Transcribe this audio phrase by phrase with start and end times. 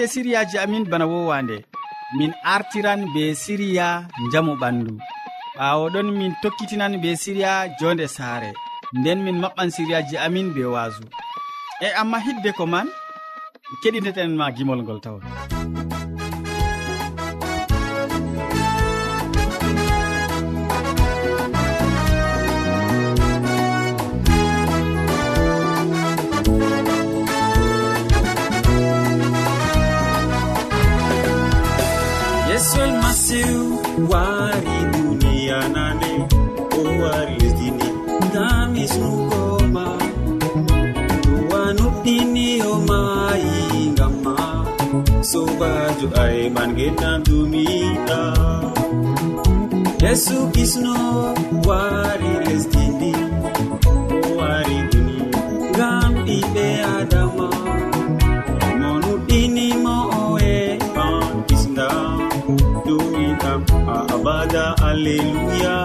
[0.00, 1.64] hande siriyaji amin bana wowande.
[2.18, 4.96] Min artiran be siriya jamu ɓandu.
[5.58, 8.52] Ɓawoɗon min tokkitinan be siriya jonde saare.
[8.94, 11.02] Nden min maɓɓan siriyaji amin be waasu
[11.82, 12.88] e amma hidde ko man
[13.82, 15.22] keɗiteten ma gimol ngol tawon.
[46.80, 48.20] genam dumiɗa
[50.02, 50.94] yesu kisno
[51.68, 53.12] wari lesdindi
[54.26, 55.18] o wari duni.
[55.72, 57.48] Ngam ɓiɓe adama
[58.80, 60.52] mo nuɗɗinimo oe
[61.04, 62.18] an kisdam
[62.86, 63.60] dumiɗam
[63.94, 65.76] a abada alleluya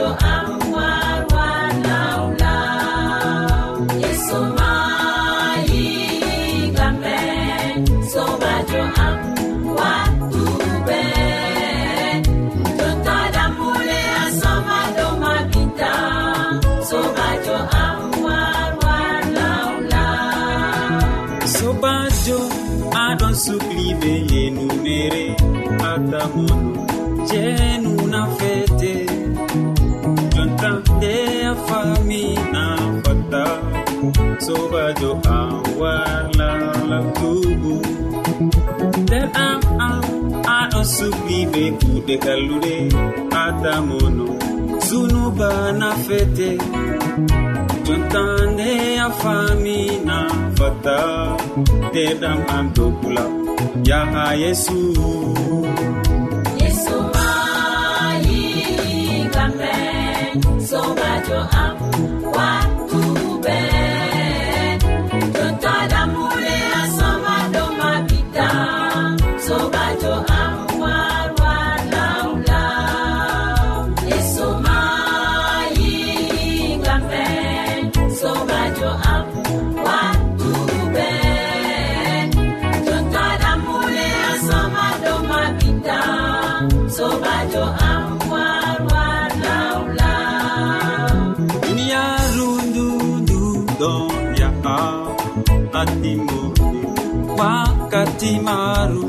[0.00, 0.29] to
[41.00, 42.74] subli be kuuɗe kalluɗe
[43.44, 44.26] adamono
[44.86, 45.50] zunuba
[45.80, 46.48] na fete
[47.86, 48.70] jontande
[49.06, 50.18] a famina
[50.58, 50.98] fata
[51.92, 53.24] teɗam am dokula
[53.88, 54.78] yaha yesu
[56.60, 58.40] yesu mayi
[59.34, 59.72] kamɓe
[60.68, 61.76] sobajo am
[62.34, 62.50] wa
[98.46, 99.02] maaru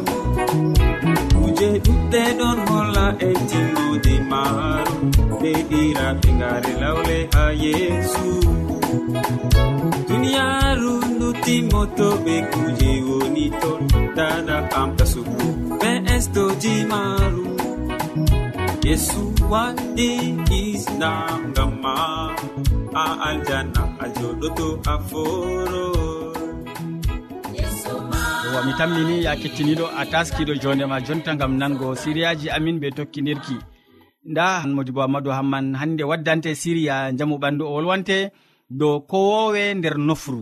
[1.38, 4.95] kuje ɗuɗɗe ɗon holla e timmode maaru
[5.35, 8.27] nde ɗiraɓe ngare lawle ha yeesu
[10.07, 13.81] duniyaaru nduttimoto ɓe kuje woni ton.
[14.18, 15.47] Dada amta sugu
[15.79, 17.44] ɓe estoji maaru
[18.88, 19.21] yesu
[19.51, 20.09] waɗi
[20.59, 21.95] islam ngam ma
[23.03, 26.00] a aljanna a joɗoto a foro.
[28.51, 33.56] yewwa mi tammini ya kettiniɗo a taskiɗo jondema jonta gam nango siriyaji amin ɓe tokkidirki
[34.31, 34.45] nda
[34.75, 38.18] modi bo amadou hamman hande waddante siriya jamu ɓandu o wolwante
[38.69, 40.42] dow kowowe nder nofru.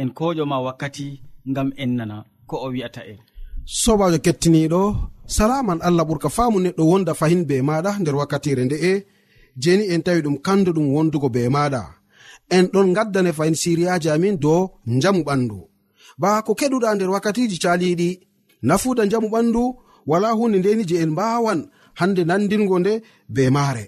[0.00, 1.06] En koƴoma wakkati
[1.54, 2.16] gam en nana
[2.48, 3.18] ko o wi'ata en.
[3.64, 4.80] Sobajo kettiniɗo
[5.26, 8.92] salaman allah ɓurka faamu neɗɗo wonda fahin be maɗa nder wakkatire nde'e
[9.62, 11.82] jeni en tawi ɗum kandu ɗum wondugo be maɗa.
[12.56, 15.71] En ɗon gaddane fahin siriyaji amin dow njamu ɓandu.
[16.18, 18.10] ba ko keɗuɗa nder wakkatiji caliɗi.
[18.62, 19.62] Nafuda jamu ɓandu
[20.06, 21.60] wala hunde ndeni je en mbawan
[21.94, 22.92] hande nandingo nde
[23.34, 23.84] be maare.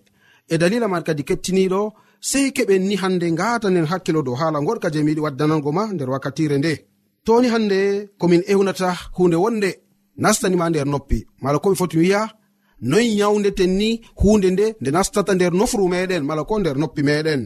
[0.53, 1.81] E dalila man kadi kettiniɗo
[2.21, 6.57] sei keɓen ni hande ngatanen hakkilo dow haala goɗka je miyiɗi waddanango ma nder wakkatire
[6.59, 6.73] nde.
[7.27, 7.79] Toni hande
[8.21, 9.71] komin ewnata hunde wonde
[10.23, 11.19] nastanima nder noppi.
[11.43, 12.21] Mala komi foti wiya
[12.81, 17.43] noyi yawdeten ni hunde nde nde nastata nder nofru meɗen mala ko nder noppi meɗen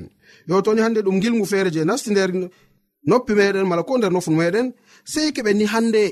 [0.49, 2.31] yo toni hande ɗum gilgu feere je nasti nder
[3.09, 4.67] noppi meɗen mala ko nder nofun meɗen
[5.13, 6.03] sei keɓen ni hande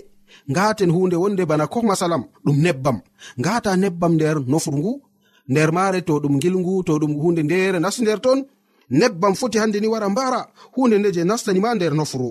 [0.51, 2.99] ngaten hunde wonde bana ko masalam ɗum nebbam.
[3.41, 4.93] Ngata nebbam nder nofru ngu
[5.49, 8.39] nder mare to ɗum gilngu to ɗum hunde ndere nasti nder ton
[8.91, 10.41] nebbam foti hande ni wara mbara
[10.75, 12.29] hunde nde je nastanima nder nofru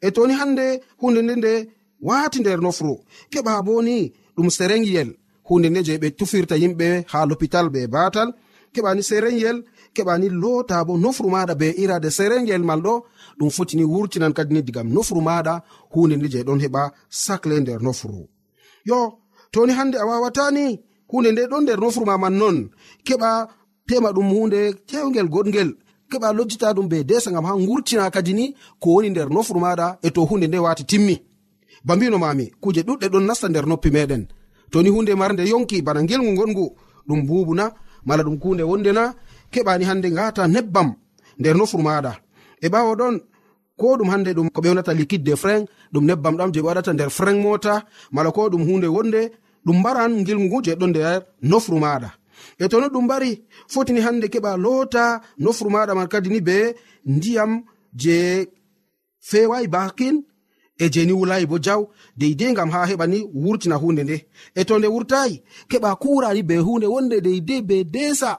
[0.00, 0.66] e toni hande
[1.00, 1.52] hunde nde nde
[2.08, 2.94] wati nder nofru
[3.32, 3.96] keɓa bo ni
[4.36, 5.10] ɗum serengiyel
[5.48, 8.28] hunde nde je ɓe tufirta yimɓe ha lopital be batal
[8.74, 9.58] keɓani serengel
[9.94, 12.94] keɓani lota bo nofru maɗa be irade serengel mal ɗo
[13.40, 15.54] ɗum fotini wurtinan kadi ni digam nofru maɗa
[15.92, 16.82] hunde nde je ɗon heɓa
[17.24, 18.28] sacle nder nofru
[18.88, 18.98] yo
[19.52, 20.64] toni hande a wawatani
[21.10, 22.56] hunde nde ɗon nder nofru ma man non
[23.06, 23.30] keɓa
[23.88, 25.70] tema ɗum hunde tewgel goɗgel
[26.10, 28.44] keɓa lojjita ɗum be desa gam ha gurtina kadi ni
[28.80, 31.16] ko woni nder nofru maɗa e to hunde nde wati timmi.
[31.86, 34.22] Ba mbino mami kuje ɗuɗɗe ɗon nasta nder noppi meɗen.
[34.70, 36.66] Toni hunde marde yonki bana gelgu gongu
[37.08, 37.64] ɗum bubuna
[38.06, 39.14] mala ɗum kunde wondena
[39.52, 40.88] keɓani hande ngata nebbam
[41.38, 42.12] nder nofuru maɗa.
[42.64, 43.14] E ɓawo ɗon
[43.80, 45.62] ko ɗum hande ɗum ko ɓewnata liquide de frein
[45.92, 47.74] ɗum nebbam ɗam je ɓe waɗata nder frein mota
[48.14, 49.20] mala ko ɗum hunde wonde
[49.64, 52.10] ɗum mbaran gilgu je ɗon nder nofru maɗa.
[52.62, 53.30] E to no ɗum mbari
[53.72, 55.04] fotini hande keɓa loota
[55.44, 56.56] nofru maɗa man kadi ni be
[57.14, 57.52] ndiyam
[58.02, 58.16] je
[59.28, 60.16] fewayi bakin
[60.82, 61.80] e je ni wulayi bo jaw
[62.20, 64.16] deidei gam ha heɓa ni wurtina hunde nde.
[64.60, 65.34] E to nde wurtayi
[65.70, 68.30] keɓa kurani be hunde wonde deidei be desa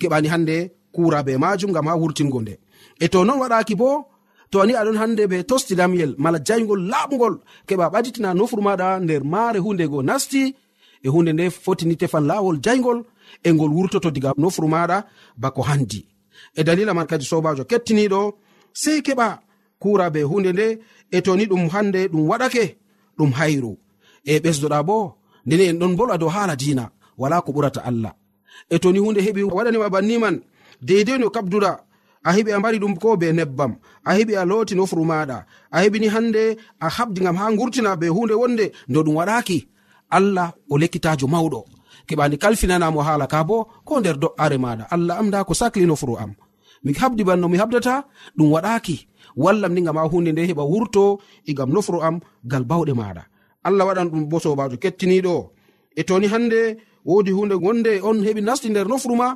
[0.00, 0.56] keɓani hande
[0.94, 2.54] kura be majum gam ha wurtingo nde.
[3.04, 3.90] E to non waɗaki bo
[4.52, 7.34] to ni aɗon hande ɓe tosti lamyel mala jaygol laɓgol.
[7.66, 10.42] Keɓa ɓaditina nofuru maɗa nder maare hundego nasti.
[11.06, 12.98] E hunde nde fotini tefan lawol jaygol
[13.46, 14.96] e ngol wurtoto diga nofuru maɗa
[15.42, 16.00] bako handi.
[16.58, 18.20] E dalila man kadi sobajo kettiniɗo
[18.82, 19.26] sei keɓa
[19.82, 20.66] kura be hunde nde
[21.16, 22.64] e toni ɗum hande ɗum waɗake
[23.18, 23.72] ɗum hayru.
[24.24, 24.96] E ɓesdoɗa bo
[25.46, 26.84] ndeni en ɗon bolwa dow haala dina
[27.20, 28.12] wala ko ɓurata allah.
[28.70, 30.36] E toni hunde heɓi waɗanima banni man
[30.86, 31.70] deidei no kabduɗa
[32.24, 33.72] a heɓi a mbari ɗum ko be nebbam.
[34.04, 36.42] A heɓi a looti nofru maɗa a heɓini hande
[36.80, 39.58] a habdi gam ha gurtina be hunde wonde do ɗum waɗaki
[40.10, 41.60] allah o lekkitajo mawɗo.
[42.06, 46.16] Keɓani kalfinanamo haala ka bo ko nder do'are maɗa allah am nda ko sakli nofru
[46.18, 46.32] am.
[46.84, 48.04] Mi habdi banno mi habdata
[48.36, 48.96] ɗum waɗaki
[49.36, 53.22] wallam ni gam ha hunde nde heɓa wurto e nofru am gal bawɗe maɗa
[53.64, 55.34] allah waɗan ɗum bo sobajo kettiniɗo
[55.96, 56.60] e toni hande
[57.04, 59.28] wodi hunde gonde on heɓi nasti nder nofru ma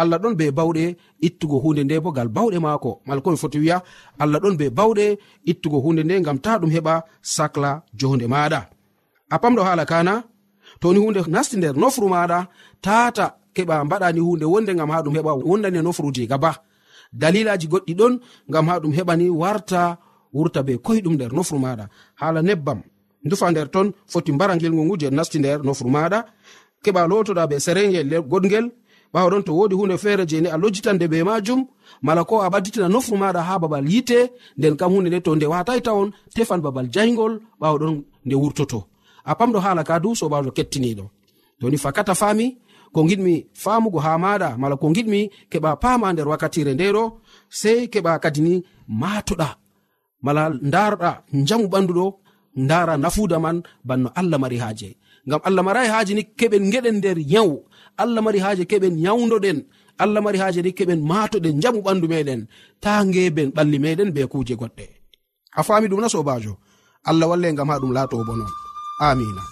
[0.00, 0.84] allah ɗon be bawɗe
[1.26, 2.90] ittugo hunde nde bo gal bawɗe maako.
[3.06, 3.76] Mala komi foti wiya
[4.22, 5.04] allah ɗon be bawɗe
[5.50, 6.94] ittugo hunde nde gam ta ɗum heɓa
[7.34, 8.60] sacla jonde maɗa
[9.34, 10.14] a pamɗo haala kana
[10.80, 12.38] toni hunde nasti nder nofru maɗa
[12.84, 16.50] tata keɓa mbaɗani hunde wonde gam ha ɗum heɓa wondani e nofruji gaba
[17.20, 18.14] dalilaji goɗɗi ɗon
[18.52, 19.82] gam ha ɗum heɓani warta
[20.34, 21.84] wurta be koyɗum nder nofru maɗa
[22.20, 22.80] hala nebbam
[23.28, 26.18] dufa nder ton foti mbara gilgu ngu je nasti nder nofru maɗa
[26.84, 28.66] keɓa lotoɗa be serengel godgel
[29.12, 31.60] ɓawa ɗon to wodi hunde feere je ni a lojjitande be majum
[32.06, 34.18] mala ko a ɓadditina nofru maɗa ha babal yite
[34.58, 37.94] nden kam hunde nde to nde watai tawon tefan babal jaygol ɓawa ɗon
[38.26, 38.80] nde wurtoto.
[39.24, 41.04] A pamɗo hala ka du sobajo kettiniɗo
[41.60, 42.46] toni fakata fami
[42.94, 47.02] ko giɗmi famugo ha maɗa mala ko giɗmi keɓa pama nder wakkatire ndeɗo
[47.60, 48.54] sei keɓa kadi ni
[49.00, 49.48] matoɗa
[50.24, 51.10] mala ndaroɗa
[51.48, 52.06] jamu ɓanduɗo
[52.64, 53.56] ndara nafuda man
[53.88, 54.90] banno allah mari haaje.
[55.26, 57.56] Ngam allah marai haaji ni keɓen geɗen nder yawu
[57.96, 59.58] allah mari haaje keɓen yawdoɗen
[60.02, 62.40] allah mari haaje ni keɓen matoɗen jamu ɓandu meɗen.
[62.80, 64.84] Ta ngeben ɓalli meɗen be kuje goɗɗe.
[65.58, 66.56] A faami ɗum na sobajo
[67.08, 68.52] allah walle ngam ha ɗum laato bo non
[69.08, 69.42] amina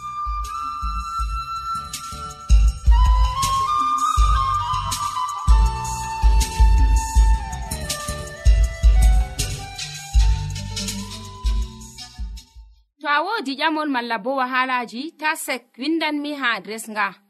[13.01, 17.30] to a wodi ƴamol malla bo wahalaji ta sek windanmi ha adres nga.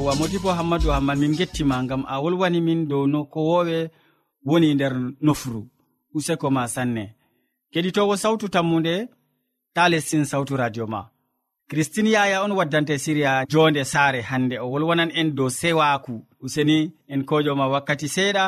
[0.00, 3.90] sowa modibo hammadou hamman min gettima gam a wolwani min dow no ko wowe
[4.46, 5.66] woni nder nofru
[6.14, 7.04] useko ma sanne.
[7.72, 8.94] Keɗitowo sawtu tammude
[9.74, 11.00] ta lestin sawtu radio ma.
[11.70, 16.14] Christine yaya on waddante siriya jonde saare hande o wolwanan en dow sewaku
[16.44, 16.78] useni
[17.12, 18.44] en kojoma wakkati seeɗa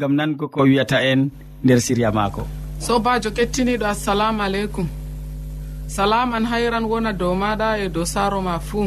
[0.00, 1.20] gam nango ko wiyata en
[1.64, 2.42] nder siriya maako.
[2.86, 4.86] Sobajo kettiniɗo assalamu aleykum.
[5.94, 8.86] Salaman hayran wona dow maɗa e dow saaro ma fuu.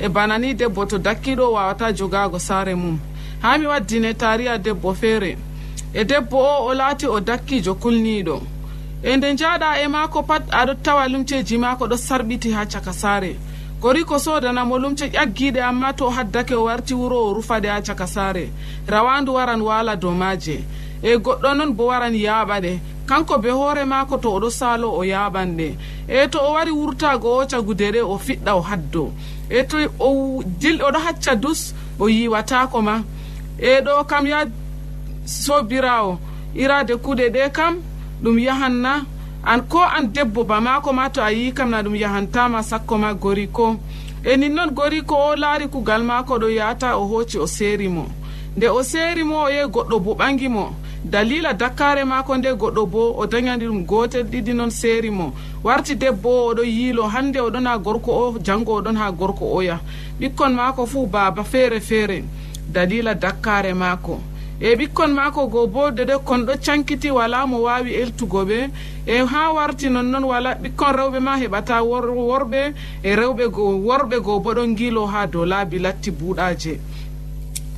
[0.00, 2.98] e bana ni debbo to dakkiɗo wawata jogago saare mum.
[3.42, 5.36] Ha mi waddine tariya debbo feere
[5.94, 8.40] e debbo o o laati o dakkijo kulniɗo
[9.02, 13.36] e nde jaɗa e maako pat aɗo tawa lumceji maako ɗo sarɓiti ha caka saare.
[13.80, 18.06] Gori ko sodanamo lumce ƴaggiɗe amma to haddake o warti wuro o rufaɗe ha caka
[18.06, 18.50] saare.
[18.86, 20.64] Rawandu waran wala dow maje
[21.02, 22.78] e goɗɗo noon bo waran yaaɓaɗe.
[23.06, 25.68] Kanko be hoore maako to oɗo saalo o yaaɓan ɗe.
[26.08, 29.12] E to o wari wurtago o cagude ɗe o fiɗɗa o haddo.
[29.50, 33.02] e to o dil oɗo hacca dus o yiwatako ma.
[33.58, 34.44] E ɗo kam ya
[35.24, 36.18] sobirawo
[36.54, 37.78] irade kuɗe ɗe kam
[38.22, 39.04] ɗum yahanna.
[39.44, 43.14] An ko an debbo bamako ma to a yi kam na ɗum yahantama sakko ma
[43.14, 43.76] gori ko.
[44.24, 47.88] E nin noon gori ko o laari kugal mako ɗo yata o hooci o seeri
[47.88, 48.06] mo.
[48.56, 50.74] Nde o seeri mo o yehi goɗɗo buɓangi mo.
[51.10, 55.32] dalila dakkare mako nde goɗɗo bo o dañani ɗum gotel ɗiɗi noon seeri mo.
[55.62, 59.80] Warti debbo o oɗo yiilo hande oɗon ha gorko o janngo oɗon ha gorko oya
[60.20, 62.24] ɓikkon mako fuu baaba feere feere.
[62.72, 64.20] Dalila dakkare mako
[64.60, 68.70] e ɓikkon mako go bo dede kon ɗo cankiti wala mo wawi eltugo ɓe.
[69.06, 72.74] E ha warti nonnoon wala ɓikkon rewɓe ma heɓata worɓe.
[73.04, 76.80] E rewɓe go worɓe go bo ɗon gilo ha dow laabi latti buuɗaje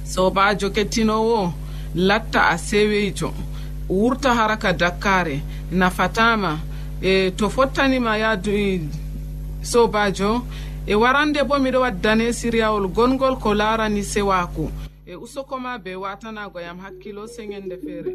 [0.08, 1.52] sobajo kettinowo
[1.98, 3.34] latta a seweyjo
[3.88, 6.58] wurta haraka dakkare nafatama.
[7.02, 8.80] E to fottanima yaadu e,
[9.62, 10.42] sobajo
[10.86, 14.70] e warande bo miɗo waddane siriyawol gongol ko larani sewaku.
[15.06, 18.14] E usokoma be watanago yam hakkilo seŋende feere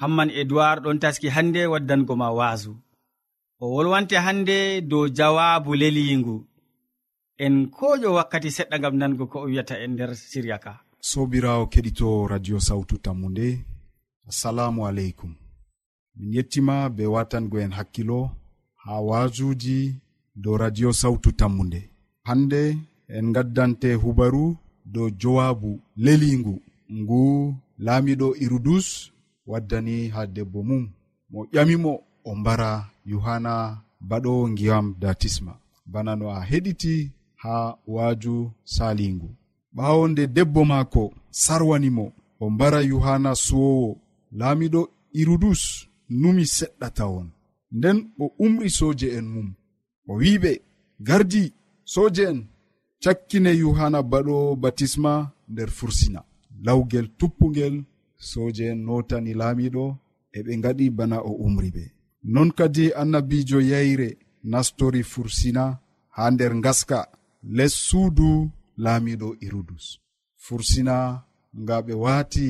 [0.00, 2.72] hamman edoird ɗon taski hannde waddango ma waasu.
[3.62, 4.56] O wolwante hannde
[4.90, 6.36] dow jawaabu leliingu
[7.44, 10.72] en koƴo wakkati seɗɗa gam nango ko o wiyata en nder siriya ka.
[11.10, 13.48] Sobirawo keɗito radio sawtu tammude
[14.28, 15.32] assalamu aleykum.
[16.16, 18.20] Min yettima be watangoen hakkilo
[18.82, 19.78] ha waajuji
[20.42, 21.80] dow radio sawtu tammude
[22.28, 22.62] hande
[23.16, 24.56] en gaddante hubaru
[24.94, 25.70] dow jowaabu
[26.04, 26.54] leliingu
[26.98, 27.22] ngu
[27.84, 28.88] laamiɗo irudus
[29.50, 30.84] waddani ha debbo mum.
[31.30, 31.92] Mo ƴamimo
[32.24, 32.70] o mbara
[33.10, 33.52] yohana
[34.08, 35.52] baɗowo ngiyam datisma
[35.92, 36.94] bana no a heɗiti
[37.42, 37.54] ha
[37.92, 38.34] waaju
[38.74, 39.28] salingu
[39.76, 41.02] ɓawo nde debbo maako
[41.42, 42.04] sarwanimo
[42.42, 43.90] o mbara yohana suwowo.
[44.38, 44.82] Laamiɗo
[45.20, 45.62] irudus
[46.20, 47.28] numi seɗɗata on
[47.76, 49.48] nden o umri soje en mum.
[50.10, 50.52] O wiɓe
[51.06, 51.42] gardi
[51.92, 52.38] soje en.
[53.02, 55.12] Cakkine yohana baɗo batisma
[55.52, 56.20] nder fursina.
[56.64, 57.74] Lawgel tuppugel
[58.28, 59.84] soje en notani laamiɗo
[60.38, 61.84] eɓe gaɗi bana o umri ɓe.
[62.34, 64.08] Non kadi annabijo yayre
[64.52, 65.64] nastori fursina
[66.16, 66.98] ha nder ngaska
[67.56, 68.30] les suudu
[68.84, 69.86] laamiɗo irudus
[70.44, 70.96] fursina
[71.60, 72.46] nga ɓe waati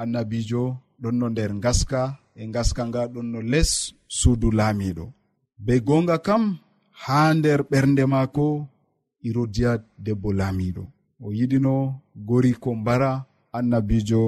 [0.00, 0.62] annabijo
[1.00, 2.00] ɗon no nder ngaska
[2.40, 3.70] e ngaska nga ɗon no les
[4.18, 5.04] suudu laamiɗo
[5.64, 6.44] be gonga kam
[7.02, 8.46] ha nder ɓernde maako
[9.28, 9.72] irodiya
[10.04, 10.84] debbo laamiɗo
[11.24, 11.74] o yiɗino
[12.28, 13.10] gori ko mbara
[13.58, 14.22] annabijo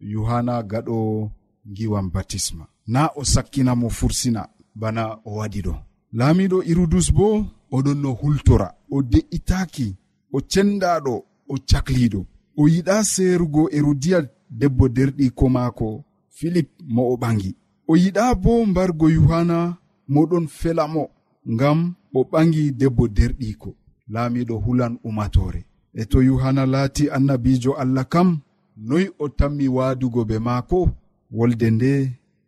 [0.00, 1.30] yohana gaɗo
[1.74, 2.66] giwan batisma.
[2.86, 5.74] Na o sakkina mo fursina bana o waɗi ɗo.
[6.12, 8.68] Laamiɗo irudus bo oɗon no hultora.
[8.90, 9.96] O de'itaki
[10.32, 11.14] o cendaɗo
[11.48, 12.20] o cakliɗo
[12.56, 14.18] o yiɗa seerugo erudiya
[14.50, 16.04] debbo derɗiko maako
[16.36, 17.50] filip mo o ɓangi.
[17.88, 19.78] O yiɗa bo mbargo yohana
[20.08, 21.04] moɗon fela mo
[21.52, 23.74] ngam o ɓangi debbo derɗiko
[24.08, 25.64] laamiɗo hulan umatore
[25.94, 28.40] e to yohana laati annabijo allah kam
[28.86, 30.90] noy o tammi waadugo be maako
[31.36, 31.92] wolde nde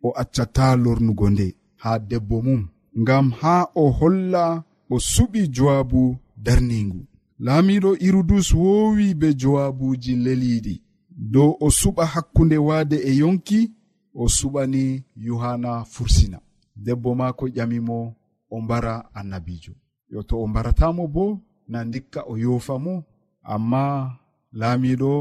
[0.03, 1.47] o accata lornugo nde
[1.81, 2.67] haa debbo mum
[3.01, 6.01] ngam haa o holla o suɓi jowaabu
[6.45, 7.01] darningu
[7.45, 10.75] laamiɗo irudus woowi be jowaabuuji leliiɗi.
[11.33, 13.59] Dow o suɓa hakkunde waade e yonki
[14.13, 14.83] o suɓani
[15.27, 16.37] yohanna fursina.
[16.85, 17.97] Debbo maako ƴamimo
[18.53, 19.73] o mbara annabiijo.
[20.11, 21.25] Yo to o mbaratamo bo
[21.71, 22.93] na ndikka o yoofa mo
[23.53, 23.83] amma
[24.59, 25.11] laamiiɗo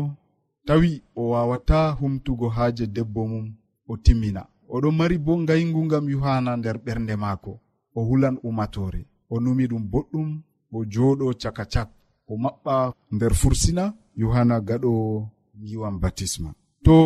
[0.70, 3.54] tawi o wawata humtugo haaje debbo mum
[3.88, 4.46] o timmina.
[4.68, 7.52] Oɗon mari bo ngayngu ngam yuhana nder ɓernde maako.
[7.94, 10.28] O hulan umatore o numi ɗum boɗɗum
[10.72, 11.88] o jooɗo caka cak
[12.28, 12.76] o maɓɓa
[13.14, 13.84] nder fursina
[14.20, 14.92] yohana gaɗo
[15.66, 16.50] giwan batisma.
[16.84, 16.96] To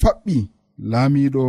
[0.00, 0.36] faɓɓi
[0.90, 1.44] laamiɗo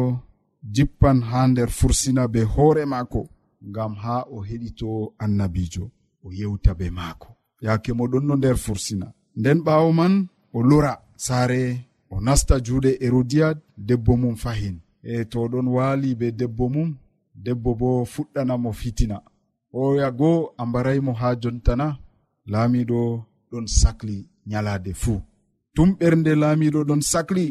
[0.74, 3.22] jippan ha nder fursina be hoore maako
[3.70, 5.84] ngam ha o heɗito annabijo
[6.26, 7.30] o yewta be maako.
[7.66, 9.08] Yaake mo ɗon no nder fursina.
[9.40, 10.14] Nden ɓaawo man
[10.54, 10.94] o lora.
[11.26, 11.62] saare
[12.14, 13.48] o nasta juuɗe herodiya
[13.88, 14.76] debbo mum fahin.
[15.04, 16.90] E to ɗon waali be debbo mum
[17.46, 19.18] debbo bo fuɗɗanamo fitina.
[19.80, 21.88] O yago a mbaraymo haa jontana
[22.52, 23.00] laamiɗo
[23.52, 24.16] ɗon sakli
[24.50, 25.18] nyalaade fuu.
[25.76, 27.46] Tum ɓernde laamiɗo ɗon sakli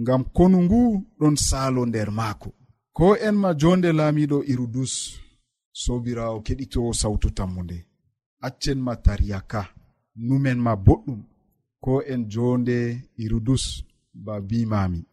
[0.00, 0.80] ngam konu ngu
[1.20, 2.50] ɗon saalo nder maako.
[2.96, 4.92] Ko en ma jonde laamiɗo irudus
[5.82, 7.78] sobirawo keɗitowo sawtu tammunde.
[8.46, 9.62] Accen ma tariya ka
[10.26, 11.20] numen ma boɗɗum.
[11.80, 12.78] ko en jonde
[13.16, 15.04] irudus ba bimami.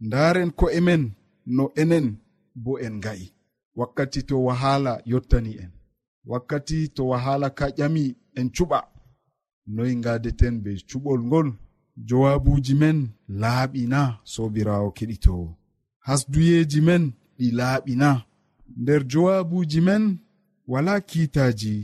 [0.00, 1.12] Ndaren ko emen
[1.46, 2.16] no enen
[2.54, 3.32] bo en nga'i.
[3.76, 5.70] Wakkati to wahala yottani en.
[6.26, 8.04] Wakkati to wahala ka ƴami
[8.38, 8.80] en cuɓa.
[9.74, 11.48] Noy gadeten be cuɓol ngol
[12.08, 12.98] jowabuji men
[13.40, 14.00] laaɓina
[14.32, 15.46] sobirawo keɗitowo.
[16.06, 17.02] Hasduyeji men
[17.38, 18.08] ɗi laaɓina
[18.80, 20.04] nder jowabuji men
[20.72, 21.74] wala kiitaji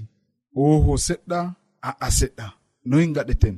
[0.65, 1.41] oho seɗɗa
[1.89, 2.47] a'a seɗɗa.
[2.89, 3.57] Noy gaɗeten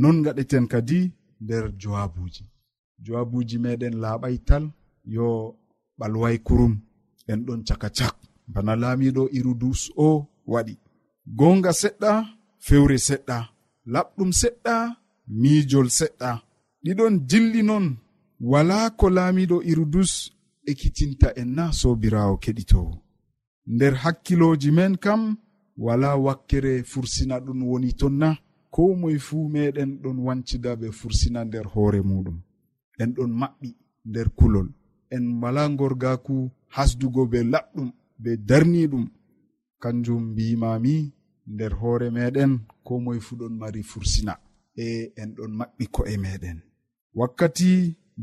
[0.00, 0.98] non gaɗeten kadi
[1.42, 2.44] nder jowabuji.
[3.04, 4.64] Jowabuji meɗen laaɓay tal
[5.14, 5.26] yo
[5.98, 6.74] ɓalway kurum
[7.30, 8.16] en ɗon caka cak
[8.52, 10.74] bana laamiɗo irudus o waɗi.
[11.38, 12.12] Gonga seɗɗa
[12.66, 13.36] fewre seɗɗa.
[13.92, 14.74] Laɓɗum seɗɗa
[15.40, 16.30] miijol seɗɗa.
[16.84, 17.86] Ɗiɗon dilli non
[18.50, 20.12] wala ko laamiɗo irudus
[20.70, 22.92] ekkitinta en na sobirawo keɗitowo
[23.66, 25.36] nder hakkiloji men kam
[25.76, 28.28] wala wakkere fursina ɗum woni ton na
[28.72, 32.38] ko moye fuu meɗen ɗon wancida ɓe fursina nder hoore muɗum.
[33.02, 33.68] En ɗon maɓɓi
[34.08, 34.68] nder kulol.
[35.14, 36.34] En mala gorgaku
[36.74, 37.88] hasdugo be laɓɗum
[38.22, 39.04] be darniɗum.
[39.82, 40.94] Kanjum mbimami
[41.52, 42.52] nder hoore meɗen
[42.86, 44.34] ko moye fuu ɗon mari fursina.
[44.84, 46.58] E en ɗon maɓɓi ko'e meɗen.
[47.18, 47.70] Wakkati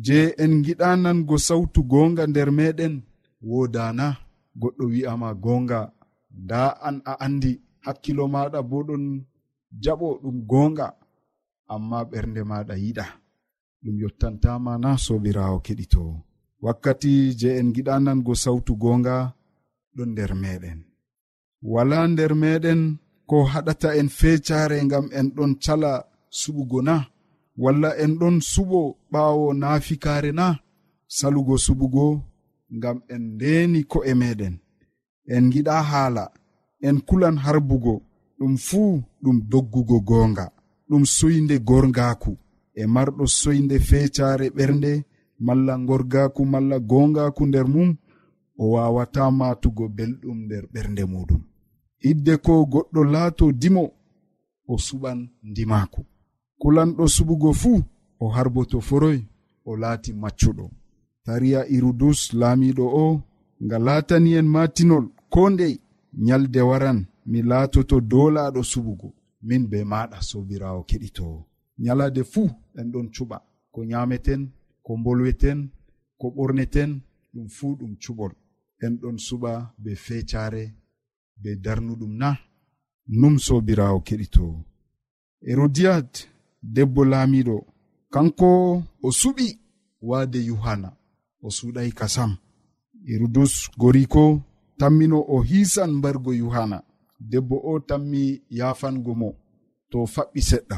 [0.06, 2.94] je en giɗanango sawtu gonga nder meɗen
[3.50, 4.06] wodana
[4.62, 5.80] goɗɗo wi'ama gonga.
[6.42, 7.52] Nda an a andi
[7.86, 9.04] hakkilo maɗa bo ɗon
[9.84, 10.88] jaɓo ɗum gonga
[11.74, 13.06] amma ɓernde maɗa yiɗa.
[13.84, 16.16] Ɗum yottantama na sobirawo keɗitowo
[16.66, 19.16] wakkati je en giɗa nango sawtu gonga
[19.96, 20.80] ɗon nder meɗen
[21.72, 22.82] wala nder meɗen
[23.30, 25.92] ko haɗata en fecare ngam en ɗon cala
[26.40, 26.96] suɓugo na
[27.64, 28.80] walla en ɗon suɓo
[29.12, 30.46] ɓawo naafikare na
[31.18, 32.06] salugo suɓugo
[32.78, 34.56] ngam en ndeni ko'e meɗen
[35.34, 36.24] en giɗa haala
[36.88, 37.96] en kulan harbugo.
[38.40, 40.46] ɗum fuu ɗum doggugo goonga.
[40.90, 42.32] Ɗum soyde gorgaku
[42.74, 44.92] e marɗo soyde fecare ɓernde
[45.46, 47.90] malla gorgaku malla gongaku nder mum
[48.58, 51.42] o wawata matugo belɗum nder ɓernde muɗum.
[52.10, 53.84] Idde ko goɗɗo laato dimo
[54.68, 56.02] o suɓan ndimaku
[56.62, 57.78] kulanɗo suɓugo fuu
[58.20, 59.20] o harboto foroy
[59.66, 60.66] o laati maccuɗo.
[61.26, 63.22] Tariya irudus laamiɗo o
[63.64, 65.74] nga laatani en matinol ko ndey
[66.26, 69.14] nyalde waran mi laatoto dolaɗo suɓugo
[69.48, 71.46] min be maɗa sobirawo keɗitowo
[71.84, 73.38] nyalade fuu en ɗon cuɓa.
[73.72, 74.52] Ko nyameten
[74.84, 75.70] ko bolweten
[76.20, 77.02] ko ɓorneten
[77.34, 78.32] ɗum fuu ɗum cuɓol.
[78.82, 80.64] En ɗon suɓa be fecare
[81.42, 82.30] be darnuɗum na
[83.08, 84.64] num sobirawo keɗitowo
[85.48, 86.28] herodiyat
[86.62, 87.66] debbo laamiɗo
[88.14, 89.48] kanko o suɓi!
[90.02, 90.90] waade yuhanna
[91.42, 92.38] o suɗay kasam
[93.08, 94.42] herodus goriko
[94.78, 96.84] tammino o hiisan mbargo yuhanna
[97.20, 99.30] debbo o tammi yafango mo
[99.92, 100.78] to faɓɓi seɗɗa.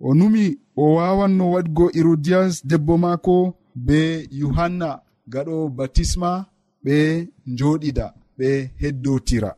[0.00, 0.44] O numi
[0.76, 3.34] o wawanno waɗgo herodias debbo maako
[3.86, 3.98] be
[4.40, 4.88] yohanna
[5.32, 6.30] gaɗo batisma
[6.84, 6.96] ɓe
[7.52, 8.06] njoɗida
[8.38, 8.48] ɓe
[8.80, 9.50] heddotira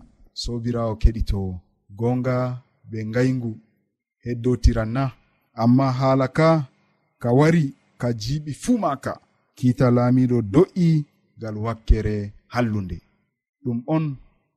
[0.42, 1.40] sobirawo keɗito
[1.98, 2.36] gonga
[2.90, 3.52] be ngaygu
[4.24, 5.04] heddotiran na
[5.62, 6.48] amma haala ka
[7.22, 7.64] ka wari
[8.00, 9.12] ka jiɓi fuu maka
[9.56, 11.04] kiita laamiɗo do'i
[11.38, 12.14] ngal wakkere
[12.52, 12.98] hallunde.
[13.62, 14.04] Ɗum on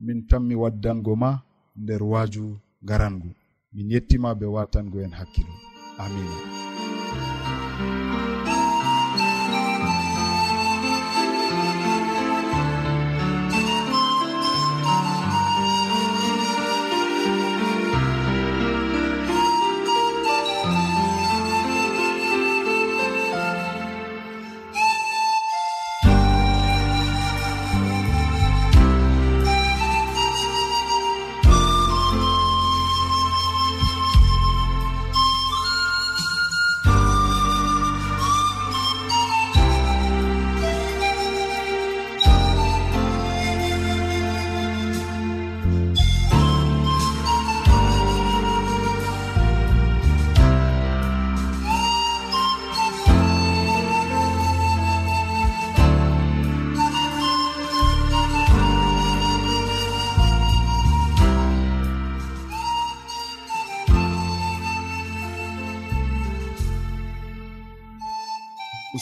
[0.06, 1.30] min tanmi waddango ma.
[1.78, 3.30] nder waaju garangu.
[3.74, 5.54] Min yettima be watango en hakkilo.
[5.98, 6.38] Amina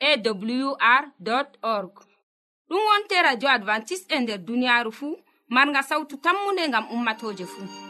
[0.00, 1.04] awr
[1.62, 1.94] org.
[2.68, 5.16] Ɗum wonte radio advantice'e e nder duniyaaru fuu
[5.48, 7.87] marga sautu tammunde ngam ummatoje fuu.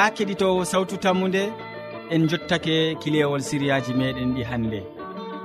[0.00, 1.42] ya keɗitowo sawtu tammude
[2.10, 4.80] en jottake kilewol siriyaji meɗen ɗi hannde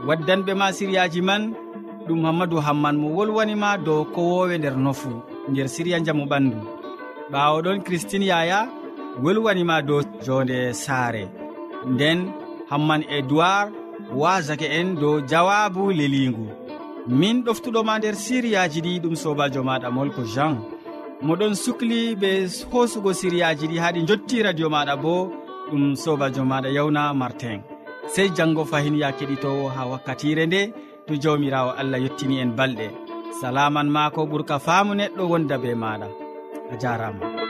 [0.08, 1.44] waddanɓe ma siriyaji man
[2.08, 5.12] ɗum hammadou hamman mo wolwanima dow kowowe nder nofu
[5.50, 6.58] nder siriya jamu ɓandu.
[7.32, 8.60] Ɓawoɗon christine yaya
[9.24, 11.24] wolwanima dow jonde saare.
[11.94, 12.20] Nden
[12.70, 13.74] hamman edoird
[14.20, 16.48] wasake en dow jawabu leligu.
[17.08, 20.56] Min ɗoftuɗoma nder siriyaji ɗi ɗum sobajo maɗa molko jean.
[21.21, 22.30] moɗon sukli be
[22.71, 25.32] hoosugo siriyaji ɗi haɗi jotti radio maɗa bo
[25.69, 27.62] ɗum sobajo maɗa yawna martin.
[28.13, 30.62] Sey janggo fahin ya keɗitowo ha wakkatire nde
[31.08, 32.88] to jawmirawo allah yettini en balɗe.
[33.41, 36.08] Salaman ma ko ɓurka faamu neɗɗo wonda be maɗa.
[36.71, 37.44] A jarama.